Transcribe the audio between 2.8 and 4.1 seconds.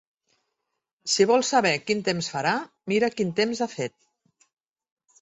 mira quin temps ha fet.